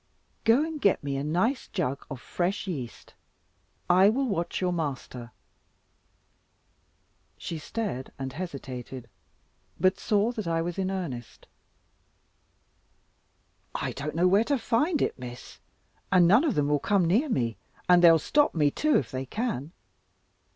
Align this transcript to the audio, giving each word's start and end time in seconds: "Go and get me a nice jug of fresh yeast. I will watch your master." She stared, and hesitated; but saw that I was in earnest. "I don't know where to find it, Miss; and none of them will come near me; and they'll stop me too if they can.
"Go 0.45 0.63
and 0.63 0.81
get 0.81 1.03
me 1.03 1.15
a 1.15 1.23
nice 1.23 1.67
jug 1.67 2.07
of 2.09 2.19
fresh 2.19 2.65
yeast. 2.65 3.13
I 3.87 4.09
will 4.09 4.25
watch 4.27 4.59
your 4.59 4.73
master." 4.73 5.31
She 7.37 7.59
stared, 7.59 8.11
and 8.17 8.33
hesitated; 8.33 9.07
but 9.79 9.99
saw 9.99 10.31
that 10.31 10.47
I 10.47 10.59
was 10.59 10.79
in 10.79 10.89
earnest. 10.89 11.45
"I 13.75 13.91
don't 13.91 14.15
know 14.15 14.27
where 14.27 14.43
to 14.45 14.57
find 14.57 15.03
it, 15.03 15.19
Miss; 15.19 15.59
and 16.11 16.27
none 16.27 16.45
of 16.45 16.55
them 16.55 16.67
will 16.69 16.79
come 16.79 17.05
near 17.05 17.29
me; 17.29 17.57
and 17.87 18.03
they'll 18.03 18.17
stop 18.17 18.55
me 18.55 18.71
too 18.71 18.97
if 18.97 19.11
they 19.11 19.27
can. 19.27 19.71